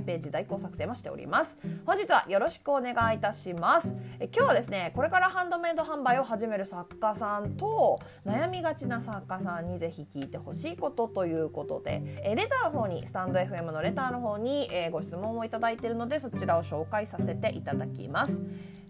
[0.00, 1.58] ページ代行作成もしております。
[1.84, 3.94] 本日はよろしくお願いいたします。
[4.18, 18.40] え今日はですねこれからハンドメイド販売を始める作家さんと悩みがちな作家さんにぜひ聞いてほしいことということでえレターの方にスタンド FM のレターの方に、えー、ご質問をいただいているのでそちらを紹介させていただきます、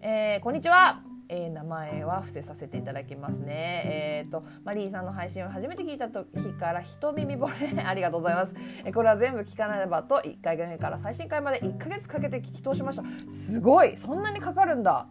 [0.01, 1.12] えー、こんにちは。
[1.35, 3.81] えー、名前は伏せさせていただきますね。
[3.85, 8.53] えっ、ー、とマリーさんの配信を初めて聞いた時から一耳惚れ ありがとうございます。
[8.85, 13.03] えこれは全部聞かなればと1回目から最新回まで1ヶ月かけて聞き通しました。
[13.29, 15.07] すごいそんなにかかるんだ。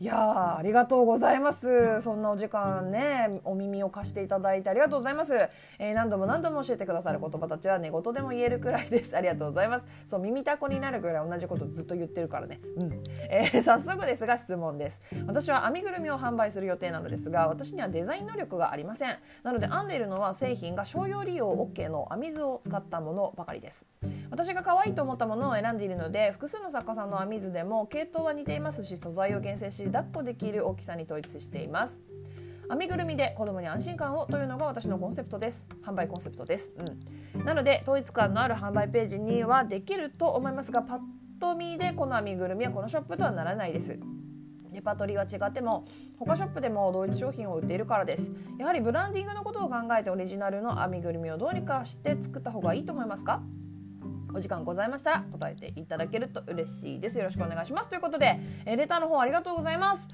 [0.00, 2.00] いやありがとうございます。
[2.02, 5.34] そんなお時間ねお耳を貸していただいてありがとうございます、
[5.80, 9.16] えー、何度も何度も教えてくださる言葉たちは寝言でも言えるくらいです。
[9.16, 9.86] ありがとうございます。
[10.06, 12.60] そう耳たこになるくらい同じことずっと言ってるからね。
[12.76, 15.00] うん、えー、早速ですが質問です。
[15.26, 19.16] 私は編みぐるみを販売する予定なのですが私にはデザイン能力がありません。
[19.42, 23.84] なので編んでいるのは製品が商用利用 OK の編み図を使ったものばかりです。
[24.30, 32.00] 私が可愛いと思ったものを選んでいるので複数の作家さんの編み図でも系統は似ていますし素材を厳選し抱っこできる大きさに統一しています。
[32.70, 35.66] 編みぐるみで子供に安心感をというのが私のコンセプトです。
[35.82, 36.74] 販売コンセプトです、
[37.34, 40.98] うん、なので統一感のある販売ページにはできると思いますがパッ
[41.40, 43.98] と見でこの編みぐるみはこのショップとはならないです。
[44.70, 45.86] レパートリーは違っても
[46.18, 48.30] 他ショップでも同一商品を売っているからです。
[48.58, 53.42] やはりブランディングのことを考えてオリジナルの編みぐるみをどうにかして作った方がいいと思いますか？
[54.34, 57.18] お時間ございましたら答えていただけると嬉しいです。
[57.18, 57.88] よろしくお願いします。
[57.88, 60.08] ということで、えレターの方ありがとうございます、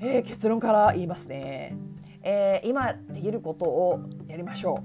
[0.00, 1.76] えー、結論から言いますね、
[2.22, 4.82] えー、今できることをやりましょ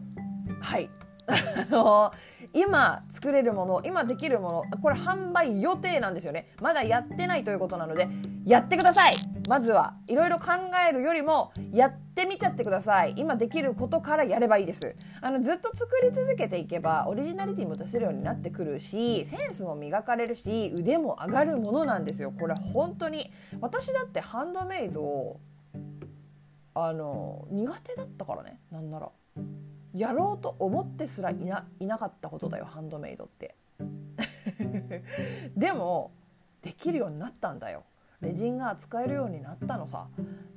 [0.50, 0.64] う。
[0.64, 0.90] はい。
[1.28, 2.12] あの
[2.54, 6.50] 今作れるもの今できるものこれ販売予定なんですよね。
[6.62, 8.08] まだやってないということなので
[8.46, 9.14] やってください。
[9.50, 10.52] まずはいろいろ考
[10.88, 13.16] えるよりもやってみちゃってください。
[13.18, 14.96] 今できることからやればいいです。
[15.22, 22.32] あのずっと作り続けていけばオリジナリティも出せるようになってくるしセンスも磨かれるし腕も上がるものなんですよ。
[22.32, 23.32] これ本当に。
[23.60, 25.40] 私だってハンドメイド
[26.76, 28.60] あの苦手だったからね。
[28.70, 29.10] なんなら。
[29.96, 33.56] やろうと思ってすらいないなかったことだよハンドメイドって。
[35.58, 36.12] でも
[36.62, 37.84] できるようになったんだよ。
[38.22, 40.08] レジンが扱えるようになったのさ。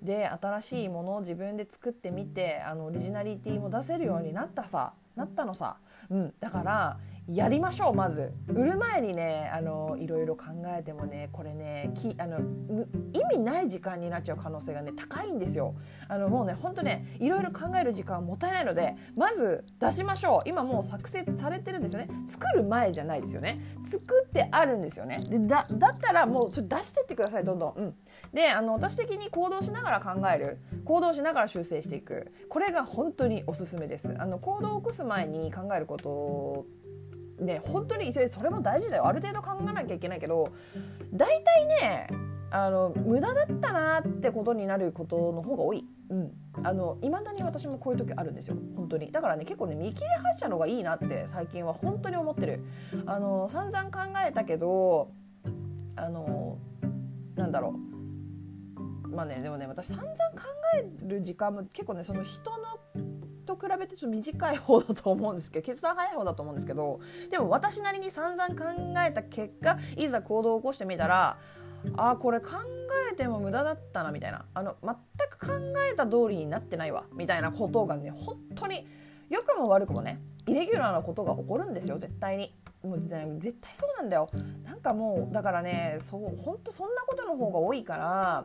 [0.02, 4.94] で新しいものを自分で作ってみてあのオリジナリティも出せるようになったさ。
[5.16, 5.76] なったのさ、
[6.10, 6.98] うん、だから
[7.34, 8.30] やりましょうまず。
[8.48, 10.44] 売る前にねあのいろいろ考
[10.78, 12.40] えてもねこれねきあの
[13.14, 15.74] 意味ない時間になっちゃう可能性がね高いんですよ。
[16.08, 20.48] あのもうねほんとねいろいろ考える時間はもったいないのでまず出しましょう。
[20.48, 22.08] 今もう作成されてるんですよね。
[22.26, 23.58] 作る前じゃないですよね。
[23.82, 25.18] 作ってあるんですよね。
[25.18, 27.94] でだだったらもうそれ出してってくださいどんどん、うん、
[28.34, 30.58] であの私的に行動しながら考える。
[30.84, 32.32] 行動しながら修正していく。
[32.48, 34.14] これが本当におすすめです。
[34.18, 36.66] あの行動を起こす前に考えること
[37.42, 39.06] ね本当にそれも大事だよ。
[39.06, 40.52] ある程度考えなきゃいけないけど
[41.12, 42.08] 大体ね
[42.50, 45.84] あの無駄だったなってことになることの方が多い。
[46.10, 46.32] うん、
[46.62, 48.56] あの未だに私もこういう時あるんですよ。
[48.76, 49.10] 本当に。
[49.10, 52.62] だからね結構ね見切り発車の方がいいなって最近は本当に思ってる。
[53.06, 55.10] あの散々考えたけど
[55.96, 56.58] あの
[57.34, 57.74] なんだろ
[59.04, 59.08] う。
[59.08, 60.16] まあねでもね私散々考
[60.76, 62.58] える時間も結構ねその人の
[63.56, 68.64] と比べてちょっと短い方だと思うんですけど決断早い方だと思うんですけどでも私なりに散々考
[69.06, 71.38] えた結果いざ行動を起こしてみたら
[71.96, 72.50] あこれ考
[73.10, 74.94] えても無駄だったなみたいなあの全
[75.30, 75.52] く考
[75.90, 78.86] えた通りになってないわみたいなことがね本当に
[79.28, 82.54] 良くも悪くもねイレギュラーなことが起こるんですよ絶対に。
[82.82, 84.28] もう絶対そうなんだよ
[84.64, 88.44] なんかもうだからねそう本当そんなことの方が多いから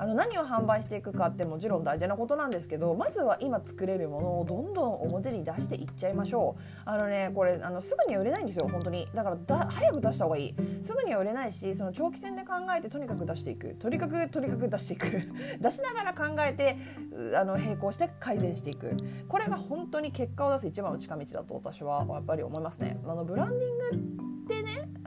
[0.00, 6.62] あの何を販売していくかってもちろん大事なことなんですけどまずは今作れるものをどんどん表に出していっちゃいましょう。
[6.86, 9.06] あのねこれあのすぐには売れないんですよ本当に。
[9.14, 10.54] だからだ早く出した方がいい。
[10.80, 13.74] すぐには売れないしその長期戦で考えてとにかく出していく。
[13.74, 15.06] とにかくとにかく出していく。
[15.60, 16.78] 出しながら考えて
[17.36, 18.96] あの並行して改善していく。
[19.28, 22.98] これが本当に結果を出す一番の近道だと私はやっぱり思いますね。
[23.04, 24.29] あのブランディング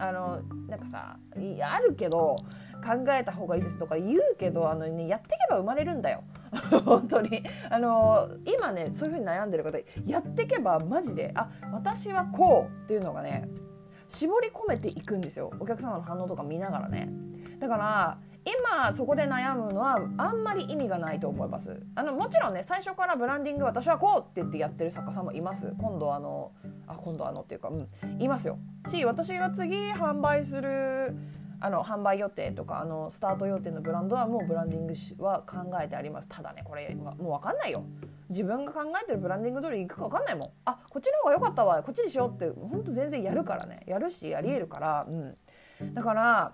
[0.07, 1.17] あのなんかさ
[1.61, 2.35] あるけど
[2.83, 6.23] 考えた方がいいですとか言うけどあの、ね、やっていけば生まれるんだよ。
[6.83, 7.41] 本当に。
[7.69, 13.47] あの今ねそういうふうに悩んでる方やっていけばマジであ私はこうっていうのがね
[14.09, 15.51] 絞り込めていくんですよ。
[15.59, 17.09] お客様の反応とか見ながらね。
[17.59, 21.79] だから今そこで悩むのはあんまり意味がないと思います。
[21.95, 25.73] あのもちろんね最初からブランディング私はこうって言ってやってる作家さんもいます。
[25.77, 26.51] 今度あの
[26.87, 28.57] あ今度あのっていうかうんいますよ。
[28.87, 31.15] し私が次販売する
[31.61, 36.27] あの販売予定とかあのスタート予定のブランドはもうブランディングは考えてあります。
[36.27, 37.85] ただねこれもう分かんないよ。
[38.29, 40.49] 自分が考えてるブランディング通りいくか分かんないもん。
[40.65, 41.81] あこっちの方が良かったわ。
[41.81, 43.83] こっちにしようってほんと全然やるからね。
[43.85, 45.05] やるしやりえるから。
[45.07, 45.93] うん。
[45.93, 46.53] だから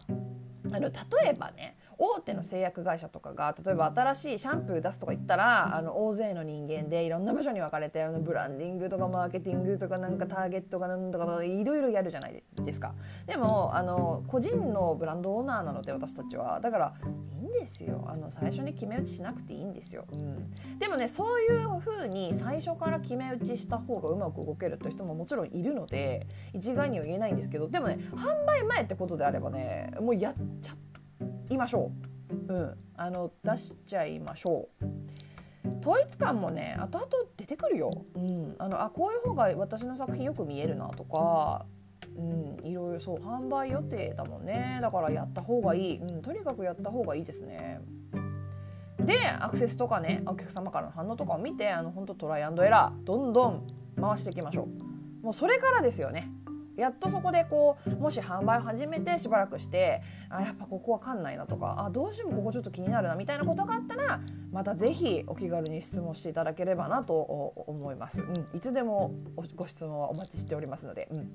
[0.72, 12.94] あの例えばね大手の製薬会社とかが例えば新しいシャンプー出すとか言ったらあの大勢の人間でいろんな場所に分かれてあのブランディングとかマーケティングとかなんかターゲットがなんとかいろいろやるじゃないですか。
[13.28, 16.60] でもあの個人のブランドオーナーなので私たちは。
[16.62, 16.94] だから
[17.42, 18.06] いいんですよ。
[18.08, 30.89] あの最初に決め打ちしなくていいんですよ、うん、でもねそういう風に最初から決め打ちした方がうまく動けるという人ももちろんいるので一概には言えないんですけどでもね販売前ってことであればねもうやっちゃって
[31.50, 31.92] いましょ
[32.50, 34.86] う、うん、あの出しちゃいましょう。
[35.82, 37.08] 統一感もね後々
[37.38, 41.66] 出てくるよ、うん、あのあこういう方が私の作品よく見えるなとか、
[42.18, 44.80] うん、いろいろそう販売予定だもんね。
[44.82, 47.82] だからやった方がいい、うん、とにかくやった方がいいですね。
[49.00, 53.68] でアクセスとかねお客様からの反応とかを見てあの本当トライアンドエラーどんどん
[54.00, 54.68] 回していきましょ
[55.22, 55.24] う。
[55.24, 56.30] もうそれからですよね。
[56.80, 64.22] やっとそこでこうもし販売を始めてしばらくしてあやっぱここわかんないなとかあどうしてもここちょっと気になるなみたいなことがあったら
[64.52, 67.20] またぜひお気軽に質問していただければなと
[67.68, 68.22] 思います。
[68.22, 69.12] うん、いつでも
[69.56, 71.08] ご質問はお待ちしておりますので。
[71.12, 71.30] うん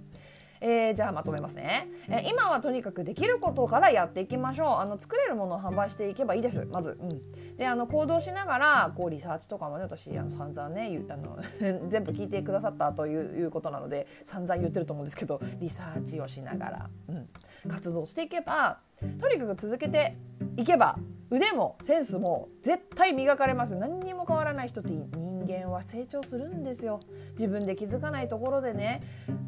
[0.67, 4.69] えー、じゃあまとめますね、えー、今はとにかくできることからやっていきましょう。
[4.81, 6.67] あの作れるものを販売していけばいいです。
[6.73, 11.39] まず、うん、であの行動しながらこうリサーチとかもね私あの散々ねあの
[11.91, 17.29] 全部聞いてくださったということなので散々言ってると思うんですけどリサーチをしながら、うん、
[17.69, 18.79] 活動していけば
[19.21, 20.17] とにかく続けて
[20.57, 20.97] いけば
[21.29, 23.77] 腕もセンスも絶対磨かれます。
[23.77, 27.01] 何にも変わらない人って人間は成長するんですよ。
[27.33, 29.01] 自分で気づかないところでね。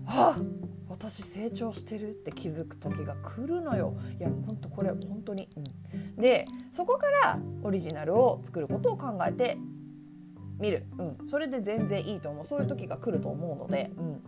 [0.07, 0.37] あ
[0.89, 3.97] 私成長してるって気づく時が来るのよ。
[4.19, 5.49] いや本当これ本当に、
[5.95, 9.59] うん、でそこからオリジナルを作ることを考えて
[10.59, 12.45] みる、うん、それで全然いいと思う。
[12.45, 14.23] そういう時が来ると思うので、うん、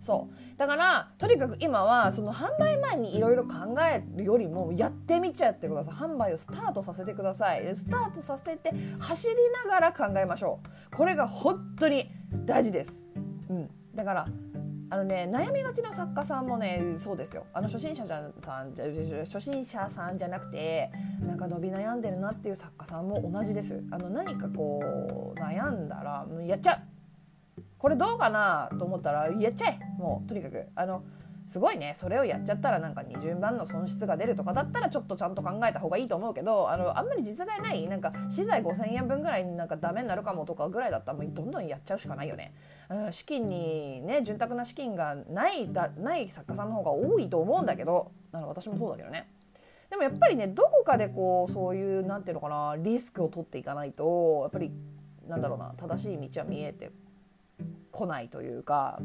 [0.00, 0.58] そう。
[0.58, 5.94] だからとにかく今はその販売前にいろいろ考えるよりもやってみちゃってください。
[5.94, 7.76] 販売をスタートさせてください。
[7.76, 9.34] スタートさせて走り
[9.64, 10.60] ながら考えましょ
[10.92, 10.96] う。
[10.96, 12.10] これが本当に
[12.44, 13.02] 大事です、
[13.48, 14.26] うん、だから
[14.88, 17.46] あのね悩みがちな作家さんもねそうですよ。
[17.52, 20.90] あの初心者じゃさん初心者さんじゃなくて
[21.20, 23.82] なんか伸び悩んでるなっていう作家さんも同じです。
[23.90, 27.62] あの何かこう悩んだらやっちゃう。
[27.78, 29.78] これどうかなと思ったらやっちゃえ。
[29.98, 30.66] もうとにかく。
[30.74, 31.02] あの
[31.46, 37.86] すごいねそれをやっちゃったらなんか20万の損失が出るとかだったらちょっとちゃんと考えた方がいいと思うけどあのあんまり実害ない？
[37.86, 42.52] なんか資材5,000円分ぐらいなんかダメになるかもとかぐらいだったらもうどんどんやっちゃうしかないよね。
[42.90, 49.30] うん、資金にね潤沢な資金がないだない作家さんの方が多いと思うんだけどあの私もそうだけどね。
[49.88, 54.72] でもやっぱりねどこかでこうそういうなんていうのかなリスクを取っていかないとやっぱり
[55.28, 56.90] なんだろうな正しい道は見えて
[57.92, 59.00] こないというか。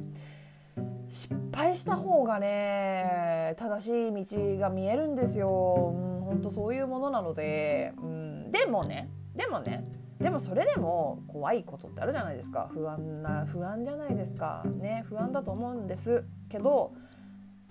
[1.12, 9.84] 失敗した方がね正しい道が見えるんですよ、うん、本当そういうものなので、うん、でもねでもね
[10.20, 12.70] でもそれでも怖いことってあるじゃないですか。
[12.72, 14.64] 不安な不安じゃないですか。
[14.80, 16.24] ね不安だと思うんです。
[16.48, 16.94] けど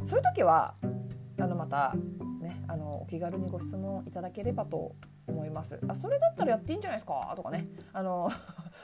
[0.02, 0.74] そういう時は
[1.38, 1.94] あのまた
[2.40, 4.96] ねあのお気軽にご質問いただければと
[5.28, 5.78] 思います。
[5.86, 7.32] あそれだったらやっていいんじゃないですか？
[7.36, 7.68] とかね。
[7.92, 8.28] あの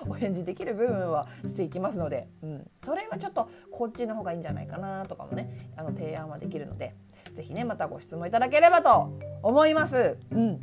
[0.09, 6.95] お返事できる部分はしていきますので、うん、それはちょっとこっちの方がいいんじゃないかなとかもねあの提案はできるので
[7.35, 10.17] 是非ねまたご質問いただければと思います。
[10.33, 10.61] うん。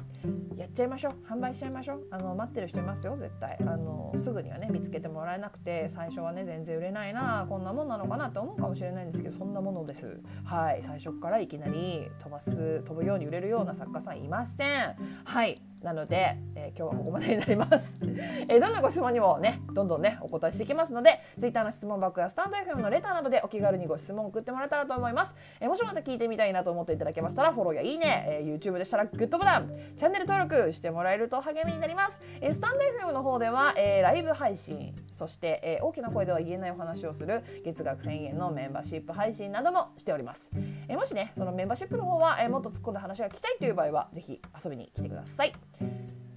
[0.58, 1.14] やっちゃいましょう。
[1.30, 2.08] 販売しちゃいましょう。
[2.12, 3.58] あの待ってる人いますよ絶対。
[3.62, 10.20] あのすぐにはね見つけてもらえなくて最初はね全然売れないなこんなもんなのかなって思うかもしれないんですけどそんなものです。
[10.46, 10.82] はい。
[10.82, 14.96] 最初からいきなり飛ばす飛ぶように売れるような作家さんいません。
[15.26, 15.62] はい。
[15.84, 18.00] なので、えー、今日はここまでになります、
[18.48, 40.50] えー、どんなご質問にもねどんどんねお答えしていきますので Twitter の質問箱やスタンド FM のレターなどでお気軽にご質問を送ってもらえたらと思います、えー、もしまた聞いてみたいなと思っていただけましたらフォローやいいね、えー、YouTube でしたらグッドボタンチャンネル登録してもらえると励みになります、えー、スタンド FM の方では、えー、ライブ配信そして、えー、大きな声では言えないお話をする月額1000円のメンバーシップ配信などもしております、
[40.88, 45.54] えー、もしねそのメンバーシップの方は、えー、もっと突っ込んだ話が聞きたいという場合はぜひ遊びに来てください。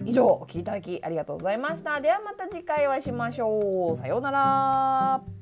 [0.07, 1.99] 以上お聞きいただきありがとうございました。
[1.99, 3.95] ではまた次回お会いしましょう。
[3.97, 5.36] さようなら。